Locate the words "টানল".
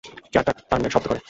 0.69-0.89